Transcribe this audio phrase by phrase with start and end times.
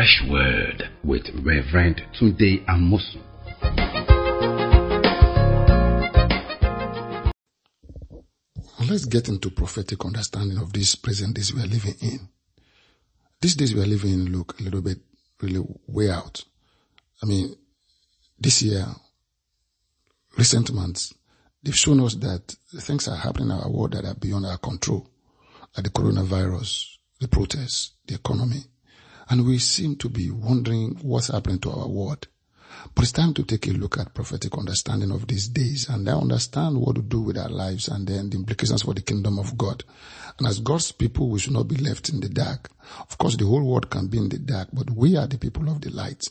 [0.00, 3.20] fresh word with Reverend Tunde Amosu.
[8.88, 12.28] Let's get into prophetic understanding of these present days we are living in.
[13.42, 15.00] These days we are living in look a little bit
[15.42, 16.44] really way out.
[17.22, 17.54] I mean,
[18.38, 18.86] this year,
[20.38, 21.12] recent months,
[21.62, 25.10] they've shown us that things are happening in our world that are beyond our control,
[25.76, 26.86] like the coronavirus,
[27.20, 28.64] the protests, the economy.
[29.30, 32.26] And we seem to be wondering what's happening to our world.
[32.94, 36.16] But it's time to take a look at prophetic understanding of these days and then
[36.16, 39.56] understand what to do with our lives and then the implications for the kingdom of
[39.56, 39.84] God.
[40.38, 42.70] And as God's people, we should not be left in the dark.
[43.00, 45.68] Of course, the whole world can be in the dark, but we are the people
[45.68, 46.26] of the light.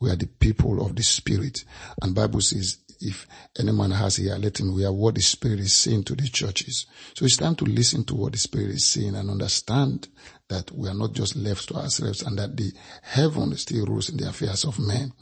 [0.00, 1.64] We are the people of the spirit.
[2.02, 3.26] And Bible says, if
[3.58, 6.86] any man has here, let him hear what the Spirit is saying to the churches.
[7.14, 10.08] So it's time to listen to what the Spirit is saying and understand
[10.48, 14.16] that we are not just left to ourselves and that the heaven still rules in
[14.18, 15.12] the affairs of men.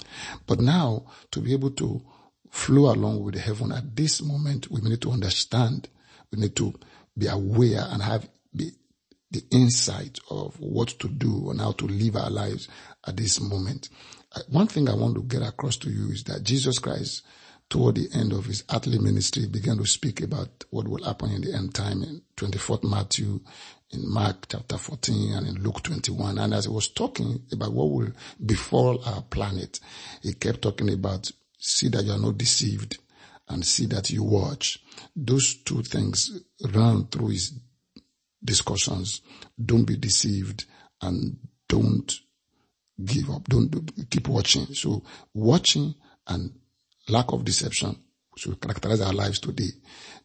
[0.46, 2.02] But now, to be able to
[2.50, 5.88] flow along with the heaven at this moment, we need to understand,
[6.30, 6.74] we need to
[7.16, 8.72] be aware and have the,
[9.30, 12.68] the insight of what to do and how to live our lives
[13.06, 13.88] at this moment.
[14.34, 17.22] Uh, one thing I want to get across to you is that Jesus Christ
[17.72, 21.40] toward the end of his earthly ministry, began to speak about what will happen in
[21.40, 23.40] the end time in 24th Matthew,
[23.92, 26.38] in Mark chapter 14, and in Luke 21.
[26.38, 28.12] And as he was talking about what will
[28.44, 29.80] befall our planet,
[30.22, 32.98] he kept talking about see that you are not deceived
[33.48, 34.78] and see that you watch.
[35.14, 37.52] Those two things run through his
[38.42, 39.20] discussions.
[39.62, 40.64] Don't be deceived
[41.00, 41.36] and
[41.68, 42.12] don't
[43.04, 43.44] give up.
[43.44, 44.66] Don't keep watching.
[44.74, 45.02] So
[45.34, 45.94] watching
[46.26, 46.52] and
[47.08, 47.96] lack of deception
[48.36, 49.70] should characterize our lives today.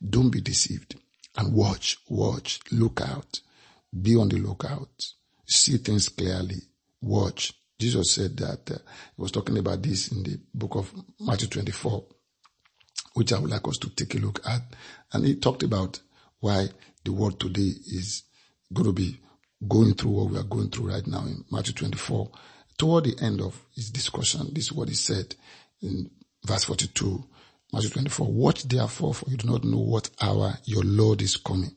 [0.07, 0.95] Don't be deceived
[1.35, 3.41] and watch, watch, look out,
[3.99, 4.89] be on the lookout,
[5.45, 6.57] see things clearly,
[7.01, 7.53] watch.
[7.79, 8.77] Jesus said that uh,
[9.15, 12.05] he was talking about this in the book of Matthew 24,
[13.13, 14.61] which I would like us to take a look at.
[15.13, 15.99] And he talked about
[16.39, 16.69] why
[17.03, 17.61] the world today
[17.93, 18.23] is
[18.73, 19.19] going to be
[19.67, 22.31] going through what we are going through right now in Matthew 24.
[22.77, 25.35] Toward the end of his discussion, this is what he said
[25.81, 26.09] in
[26.45, 27.23] verse 42,
[27.73, 28.27] Matthew 24.
[28.31, 31.75] Watch therefore, for you do not know what hour your Lord is coming.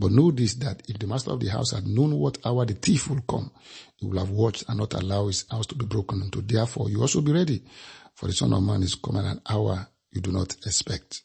[0.00, 2.72] But know this that if the master of the house had known what hour the
[2.72, 3.50] thief will come,
[3.96, 6.40] he will have watched and not allow his house to be broken into.
[6.40, 7.62] Therefore, you also be ready,
[8.14, 11.20] for the Son of Man is coming at an hour you do not expect.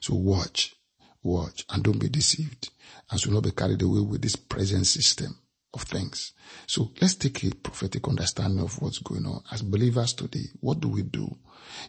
[0.00, 0.76] So watch,
[1.24, 2.70] watch, and don't be deceived,
[3.10, 5.36] and should not be carried away with this present system
[5.74, 6.32] of things.
[6.68, 9.42] So let's take a prophetic understanding of what's going on.
[9.50, 11.28] As believers today, what do we do?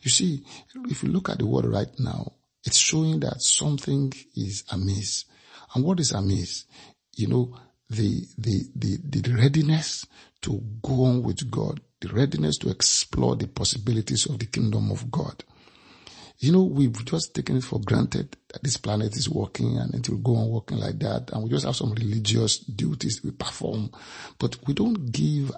[0.01, 0.43] You see,
[0.89, 2.33] if you look at the world right now,
[2.65, 5.25] it's showing that something is amiss.
[5.73, 6.65] And what is amiss?
[7.15, 7.57] You know,
[7.89, 10.05] the, the, the, the readiness
[10.41, 15.09] to go on with God, the readiness to explore the possibilities of the kingdom of
[15.11, 15.43] God.
[16.39, 20.09] You know, we've just taken it for granted that this planet is working and it
[20.09, 21.31] will go on working like that.
[21.31, 23.91] And we just have some religious duties we perform,
[24.39, 25.51] but we don't give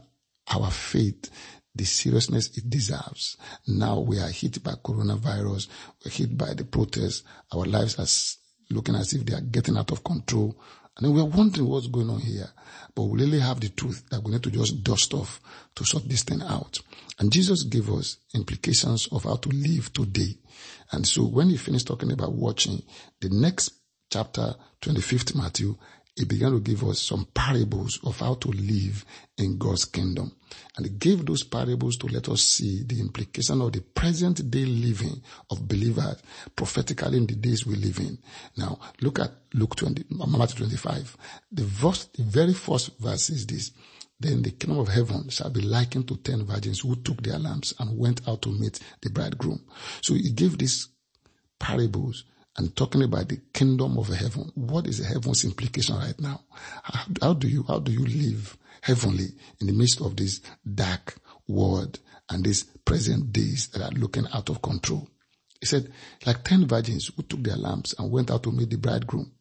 [0.54, 1.32] our faith
[1.74, 3.36] the seriousness it deserves.
[3.68, 5.68] Now we are hit by coronavirus.
[6.04, 7.24] We're hit by the protests.
[7.52, 8.06] Our lives are
[8.70, 10.56] looking as if they are getting out of control.
[10.98, 12.50] And then we're wondering what's going on here.
[12.94, 15.42] But we really have the truth that we need to just dust off
[15.76, 16.80] to sort this thing out.
[17.20, 20.38] And Jesus gave us implications of how to live today.
[20.92, 22.82] And so when he finished talking about watching,
[23.20, 23.74] the next
[24.10, 25.76] chapter, 25th Matthew,
[26.16, 29.04] he began to give us some parables of how to live
[29.38, 30.32] in God's kingdom.
[30.78, 34.64] And he gave those parables to let us see the implication of the present day
[34.64, 35.22] living
[35.52, 36.22] of believers
[36.56, 38.18] prophetically in the days we live in.
[38.56, 41.18] Now, look at Luke 20, Matthew 25.
[41.52, 43.72] The verse, the very first verse is this.
[44.18, 47.74] Then the kingdom of heaven shall be likened to ten virgins who took their lamps
[47.78, 49.66] and went out to meet the bridegroom.
[50.02, 50.88] So he gave these
[51.60, 52.24] parables
[52.58, 54.52] and talking about the kingdom of heaven.
[54.56, 56.42] What is heaven's implication right now?
[56.84, 59.28] How, how, do you, how do you live heavenly
[59.60, 60.42] in the midst of this
[60.74, 61.16] dark
[61.48, 62.00] world
[62.30, 65.10] and these present days that are looking out of control?
[65.60, 65.92] He said,
[66.26, 69.32] like ten virgins who took their lamps and went out to meet the bridegroom.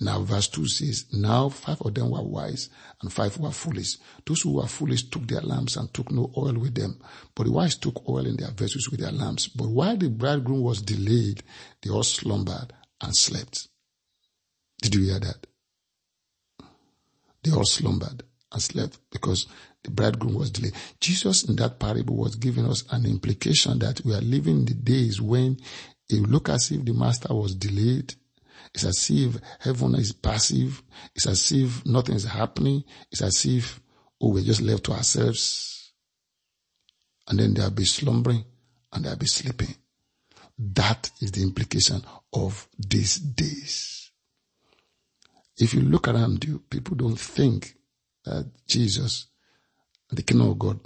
[0.00, 3.98] Now verse 2 says, Now five of them were wise and five were foolish.
[4.26, 6.98] Those who were foolish took their lamps and took no oil with them.
[7.34, 9.48] But the wise took oil in their vessels with their lamps.
[9.48, 11.42] But while the bridegroom was delayed,
[11.82, 13.68] they all slumbered and slept.
[14.80, 15.46] Did you hear that?
[17.42, 18.22] They all slumbered
[18.52, 19.46] and slept because
[19.82, 20.74] the bridegroom was delayed.
[21.00, 24.74] Jesus in that parable was giving us an implication that we are living in the
[24.74, 25.58] days when
[26.08, 28.14] it look as if the master was delayed
[28.74, 30.82] it's as if heaven is passive.
[31.14, 32.84] It's as if nothing is happening.
[33.10, 33.80] It's as if,
[34.20, 35.68] oh, we're just left to ourselves.
[37.28, 38.44] and then there'll be slumbering
[38.92, 39.74] and there'll be sleeping.
[40.58, 42.02] That is the implication
[42.32, 44.10] of these days.
[45.56, 47.74] If you look around you, people don't think
[48.24, 49.26] that Jesus,
[50.10, 50.80] the kingdom of God,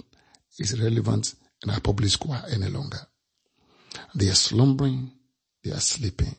[0.59, 2.99] is relevant in our public square any longer.
[4.15, 5.11] They are slumbering,
[5.63, 6.35] they are sleeping,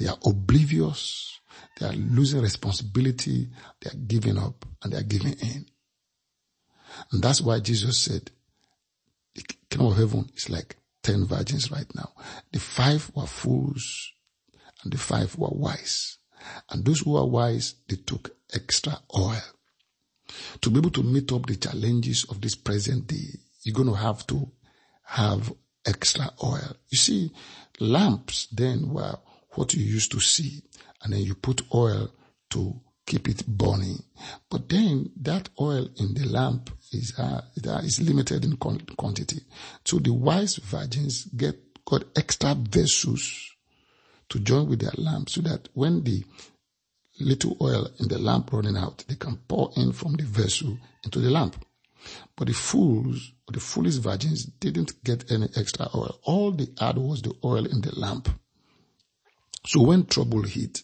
[0.00, 1.38] they are oblivious,
[1.78, 3.50] they are losing responsibility,
[3.80, 5.66] they are giving up, and they are giving in.
[7.12, 8.30] And that's why Jesus said,
[9.34, 12.12] the kingdom of heaven is like ten virgins right now.
[12.50, 14.10] The five were fools
[14.82, 16.16] and the five were wise.
[16.70, 19.42] And those who are wise, they took extra oil.
[20.62, 23.94] To be able to meet up the challenges of this present day, you're going to
[23.94, 24.50] have to
[25.04, 25.52] have
[25.84, 26.74] extra oil.
[26.88, 27.30] You see,
[27.78, 29.18] lamps then were
[29.54, 30.62] what you used to see,
[31.02, 32.10] and then you put oil
[32.50, 34.02] to keep it burning.
[34.48, 37.42] But then that oil in the lamp is, uh,
[37.82, 39.40] is limited in quantity.
[39.84, 43.50] So the wise virgins get, got extra vessels
[44.28, 46.24] to join with their lamp so that when the
[47.18, 51.18] little oil in the lamp running out, they can pour in from the vessel into
[51.18, 51.64] the lamp.
[52.36, 56.18] But the fools, the foolish virgins, didn't get any extra oil.
[56.22, 58.28] All they had was the oil in the lamp.
[59.66, 60.82] So when trouble hit,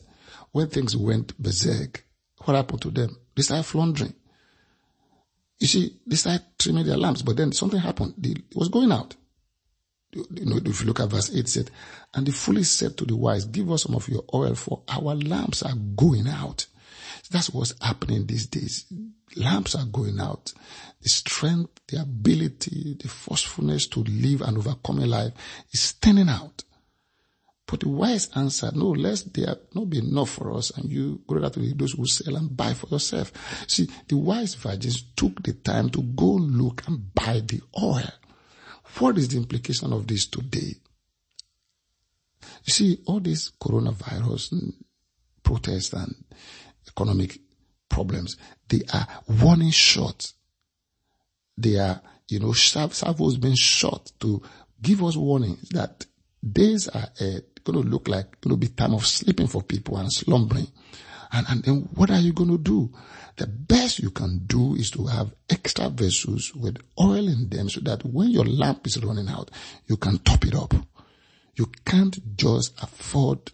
[0.53, 2.05] when things went berserk,
[2.45, 3.17] what happened to them?
[3.35, 4.15] They started floundering.
[5.59, 8.15] You see, they started trimming their lamps, but then something happened.
[8.23, 9.15] It was going out.
[10.13, 11.71] You know, if you look at verse 8, it said,
[12.15, 15.15] And the foolish said to the wise, Give us some of your oil, for our
[15.15, 16.67] lamps are going out.
[17.31, 18.87] That's what's happening these days.
[19.37, 20.53] Lamps are going out.
[21.03, 25.33] The strength, the ability, the forcefulness to live and overcome a life
[25.73, 26.65] is turning out.
[27.67, 31.45] But the wise answer, no, lest there not be enough for us and you go
[31.45, 33.33] out to those who sell and buy for yourself.
[33.67, 38.09] See, the wise virgins took the time to go look and buy the oil.
[38.99, 40.75] What is the implication of this today?
[42.65, 44.73] You see, all this coronavirus
[45.43, 46.15] protests and
[46.89, 47.41] economic
[47.89, 48.37] problems,
[48.69, 49.09] they are
[49.43, 50.35] warning shots.
[51.59, 54.41] They are, you know, salvos being shot to
[54.81, 56.07] give us warnings that
[56.49, 59.97] days are ahead going to look like going to be time of sleeping for people
[59.99, 60.69] and slumbering.
[61.33, 62.93] And, and then what are you going to do?
[63.37, 67.81] The best you can do is to have extra vessels with oil in them so
[67.81, 69.51] that when your lamp is running out,
[69.87, 70.73] you can top it up.
[71.57, 73.51] You can't just afford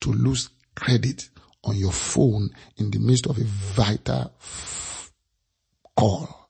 [0.00, 1.28] to lose credit
[1.64, 5.12] on your phone in the midst of a vital f-
[5.96, 6.48] call.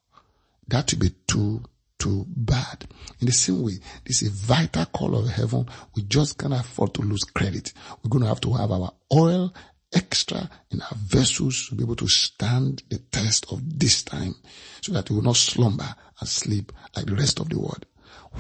[0.68, 1.62] That would be too
[2.02, 2.84] too bad.
[3.20, 5.68] In the same way, this is a vital call of heaven.
[5.94, 7.72] We just can't afford to lose credit.
[8.02, 9.54] We're going to have to have our oil
[9.92, 14.34] extra in our vessels to be able to stand the test of this time
[14.80, 17.86] so that we will not slumber and sleep like the rest of the world.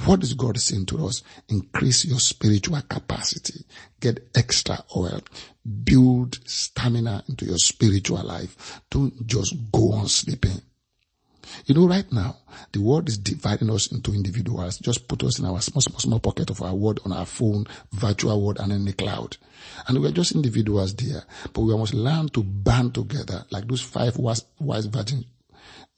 [0.06, 1.22] What is God saying to us?
[1.48, 3.64] Increase your spiritual capacity.
[4.00, 5.20] Get extra oil.
[5.84, 8.80] Build stamina into your spiritual life.
[8.90, 10.62] Don't just go on sleeping.
[11.66, 12.36] You know, right now,
[12.72, 14.78] the world is dividing us into individuals.
[14.78, 17.66] Just put us in our small, small, small pocket of our world on our phone,
[17.92, 19.36] virtual world, and in the cloud.
[19.86, 21.24] And we're just individuals there.
[21.52, 25.26] But we must learn to band together like those five wise, wise virgins.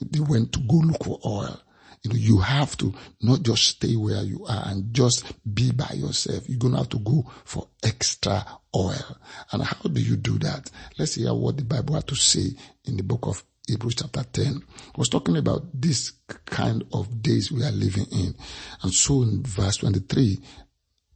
[0.00, 1.60] They went to go look for oil.
[2.02, 5.24] You know, you have to not just stay where you are and just
[5.54, 6.46] be by yourself.
[6.48, 8.44] You're going to have to go for extra
[8.76, 9.16] oil.
[9.52, 10.70] And how do you do that?
[10.98, 12.50] Let's hear what the Bible had to say
[12.84, 14.62] in the book of Hebrews chapter 10
[14.96, 16.12] was talking about this
[16.44, 18.34] kind of days we are living in.
[18.82, 20.38] And so in verse 23,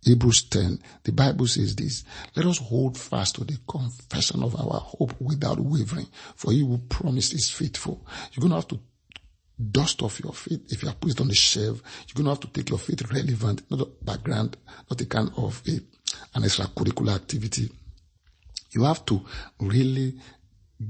[0.03, 4.81] Hebrews 10, the Bible says this, let us hold fast to the confession of our
[4.81, 8.07] hope without wavering, for he who promised is faithful.
[8.33, 8.81] You're going to have to
[9.71, 10.63] dust off your feet.
[10.73, 13.03] If you are put on the shelf, you're going to have to take your feet
[13.13, 14.57] relevant, not a background,
[14.89, 15.73] not a kind of a,
[16.35, 17.71] an extracurricular activity.
[18.71, 19.25] You have to
[19.61, 20.15] really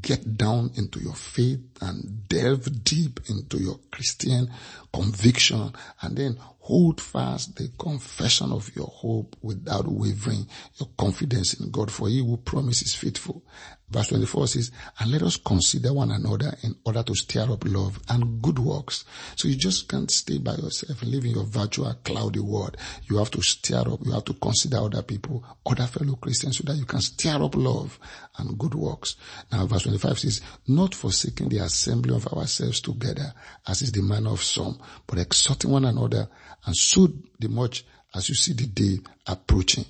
[0.01, 4.51] get down into your faith and delve deep into your Christian
[4.93, 10.47] conviction and then hold fast the confession of your hope without wavering
[10.79, 13.43] your confidence in God for he who promises faithful.
[13.89, 14.71] Verse 24 says,
[15.01, 19.07] and let us consider one another in order to stir up love and good works.
[19.35, 22.77] So you just can't stay by yourself and live in your virtual cloudy world.
[23.05, 26.65] You have to stir up, you have to consider other people, other fellow Christians so
[26.65, 27.99] that you can stir up love
[28.37, 29.17] and good works.
[29.51, 33.33] Now verse 25 says, not forsaking the assembly of ourselves together
[33.67, 36.29] as is the manner of some, but exhorting one another
[36.67, 37.85] and so the much
[38.15, 39.85] as you see the day approaching.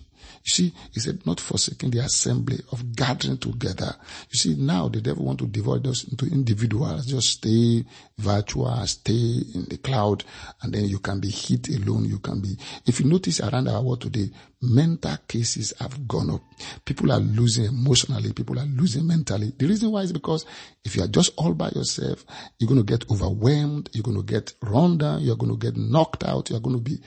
[0.44, 3.94] You see, he said, not forsaking the assembly of gathering together.
[4.30, 7.06] You see, now the devil want to divide us into individuals.
[7.06, 7.84] Just stay
[8.16, 10.24] virtual, stay in the cloud,
[10.62, 12.04] and then you can be hit alone.
[12.04, 14.30] You can be, if you notice around our world today,
[14.60, 16.42] mental cases have gone up.
[16.84, 18.32] People are losing emotionally.
[18.32, 19.52] People are losing mentally.
[19.56, 20.44] The reason why is because
[20.84, 22.24] if you are just all by yourself,
[22.58, 23.90] you're going to get overwhelmed.
[23.92, 25.20] You're going to get run down.
[25.20, 26.50] You're going to get knocked out.
[26.50, 26.98] You're going to be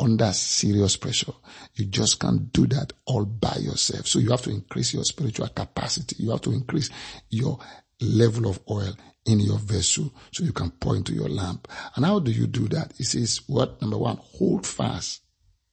[0.00, 1.32] under serious pressure.
[1.74, 4.06] You just can't do that all by yourself.
[4.06, 6.16] So you have to increase your spiritual capacity.
[6.18, 6.90] You have to increase
[7.28, 7.58] your
[8.00, 8.94] level of oil
[9.26, 11.68] in your vessel so you can pour into your lamp.
[11.94, 12.92] And how do you do that?
[12.98, 13.80] It says what?
[13.82, 15.20] Number one, hold fast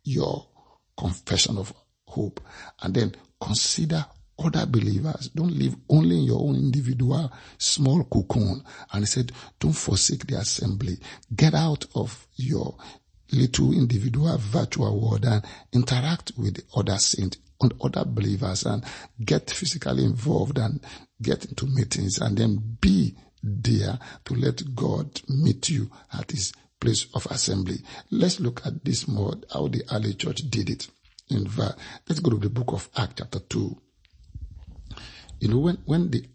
[0.04, 0.48] your
[0.98, 1.74] confession of
[2.06, 2.42] hope
[2.82, 4.06] and then consider
[4.40, 5.30] other believers.
[5.30, 8.62] Don't live only in your own individual small cocoon.
[8.92, 10.98] And he said, don't forsake the assembly.
[11.34, 12.78] Get out of your
[13.32, 15.44] little individual virtual world and
[15.74, 18.84] interact with other saints and other believers and
[19.24, 20.80] get physically involved and
[21.22, 27.08] get into meetings and then be there to let God meet you at his place
[27.14, 27.78] of assembly.
[28.12, 30.88] Let's look at this more, how the early church did it.
[31.30, 33.78] In fact, let's go to the book of Acts chapter 2.
[35.40, 36.26] You know, when, when the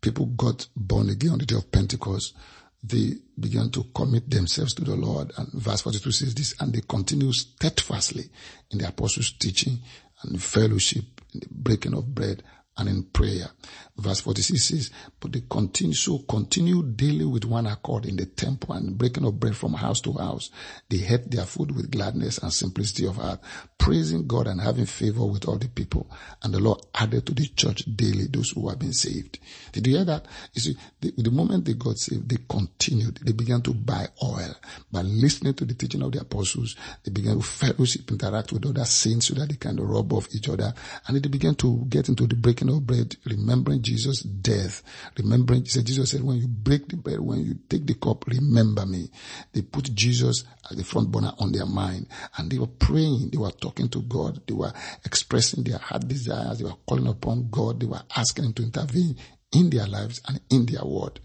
[0.00, 2.34] people got born again on the day of Pentecost,
[2.82, 5.32] they began to commit themselves to the Lord.
[5.36, 8.28] And verse 42 says this, and they continue steadfastly
[8.70, 9.78] in the apostles' teaching
[10.22, 11.04] and fellowship,
[11.34, 12.42] in the breaking of bread
[12.78, 13.48] and in prayer.
[13.96, 18.74] Verse 46 says, but they continue, so continue daily with one accord in the temple
[18.74, 20.50] and breaking of bread from house to house.
[20.88, 23.40] They ate their food with gladness and simplicity of heart,
[23.76, 26.08] praising God and having favor with all the people.
[26.42, 29.40] And the Lord added to the church daily those who have been saved.
[29.72, 30.26] Did you hear that?
[30.54, 33.18] You see, the, the moment they got saved, they continued.
[33.22, 34.54] They began to buy oil
[34.92, 36.76] by listening to the teaching of the apostles.
[37.04, 40.48] They began to fellowship, interact with other saints so that they can rub off each
[40.48, 40.72] other.
[41.08, 44.82] And they began to get into the breaking of bread, remembering Jesus' death.
[45.16, 48.86] Remembering, said, Jesus said, when you break the bread, when you take the cup, remember
[48.86, 49.10] me.
[49.52, 52.06] They put Jesus as the front burner on their mind
[52.36, 53.30] and they were praying.
[53.30, 54.42] They were talking to God.
[54.46, 54.72] They were
[55.04, 56.58] expressing their heart desires.
[56.58, 57.80] They were calling upon God.
[57.80, 59.16] They were asking him to intervene
[59.52, 61.20] in their lives and in their word.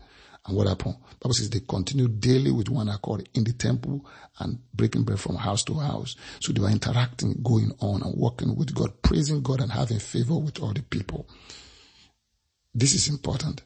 [0.45, 0.97] And what happened?
[1.21, 4.05] Bible says they continued daily with one accord in the temple
[4.39, 6.15] and breaking bread from house to house.
[6.41, 10.37] So they were interacting, going on and working with God, praising God and having favor
[10.37, 11.27] with all the people.
[12.75, 13.61] This is important.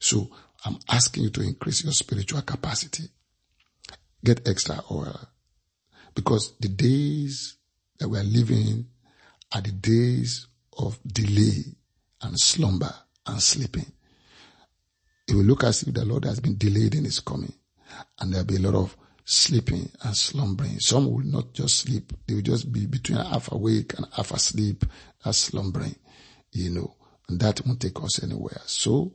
[0.00, 0.30] So
[0.64, 3.04] I'm asking you to increase your spiritual capacity.
[4.24, 5.28] Get extra oil.
[6.14, 7.56] Because the days
[7.98, 8.86] that we are living in
[9.54, 11.64] are the days of delay
[12.22, 12.92] and slumber
[13.26, 13.92] and sleeping.
[15.28, 17.52] It will look as if the Lord has been delayed in his coming.
[18.18, 20.78] And there'll be a lot of sleeping and slumbering.
[20.78, 22.12] Some will not just sleep.
[22.26, 24.84] They will just be between half awake and half asleep.
[25.24, 25.96] That's slumbering,
[26.52, 26.96] you know,
[27.28, 28.60] and that won't take us anywhere.
[28.66, 29.12] So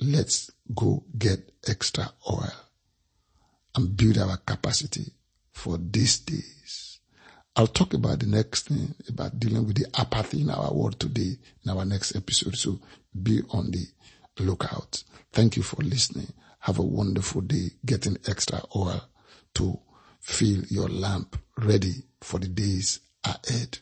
[0.00, 2.52] let's go get extra oil
[3.74, 5.12] and build our capacity
[5.52, 7.00] for these days.
[7.54, 11.36] I'll talk about the next thing about dealing with the apathy in our world today
[11.64, 12.56] in our next episode.
[12.56, 12.78] So
[13.20, 13.84] be on the
[14.40, 15.02] lookout.
[15.32, 16.32] Thank you for listening.
[16.60, 19.02] Have a wonderful day getting extra oil
[19.54, 19.78] to
[20.20, 23.78] fill your lamp ready for the days ahead.